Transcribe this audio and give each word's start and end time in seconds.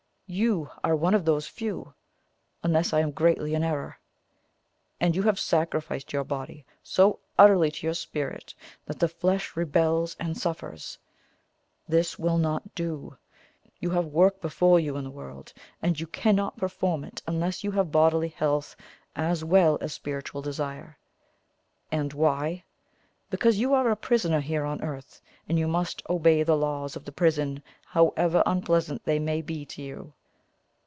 YOU 0.33 0.69
are 0.81 0.95
one 0.95 1.13
of 1.13 1.25
those 1.25 1.45
few, 1.49 1.93
unless 2.63 2.93
I 2.93 3.01
am 3.01 3.11
greatly 3.11 3.53
in 3.53 3.65
error. 3.65 3.99
And 4.97 5.13
you 5.13 5.23
have 5.23 5.37
sacrificed 5.37 6.13
your 6.13 6.23
body 6.23 6.65
so 6.81 7.19
utterly 7.37 7.69
to 7.69 7.87
your 7.87 7.93
spirit 7.93 8.55
that 8.85 8.97
the 8.97 9.09
flesh 9.09 9.57
rebels 9.57 10.15
and 10.21 10.37
suffers. 10.37 10.97
This 11.85 12.17
will 12.17 12.37
not 12.37 12.73
do. 12.73 13.17
You 13.81 13.89
have 13.89 14.05
work 14.05 14.39
before 14.39 14.79
you 14.79 14.95
in 14.95 15.03
the 15.03 15.11
world, 15.11 15.51
and 15.81 15.99
you 15.99 16.07
cannot 16.07 16.55
perform 16.55 17.03
it 17.03 17.21
unless 17.27 17.61
you 17.65 17.71
have 17.71 17.91
bodily 17.91 18.29
health 18.29 18.73
as 19.17 19.43
well 19.43 19.77
as 19.81 19.91
spiritual 19.91 20.41
desire. 20.41 20.97
And 21.91 22.13
why? 22.13 22.63
Because 23.29 23.59
you 23.59 23.73
are 23.73 23.91
a 23.91 23.97
prisoner 23.97 24.39
here 24.39 24.63
on 24.63 24.81
earth, 24.81 25.21
and 25.49 25.59
you 25.59 25.67
must 25.67 26.01
obey 26.09 26.41
the 26.41 26.55
laws 26.55 26.95
of 26.95 27.03
the 27.03 27.11
prison, 27.11 27.61
however 27.85 28.41
unpleasant 28.45 29.03
they 29.03 29.19
may 29.19 29.41
be 29.41 29.65
to 29.65 29.81
you. 29.81 30.13